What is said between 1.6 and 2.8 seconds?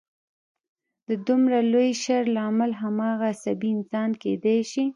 لوی شر لامل